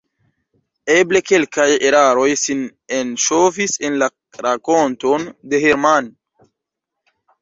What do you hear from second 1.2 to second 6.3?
kelkaj eraroj sin enŝovis en la rakonton de Hermann!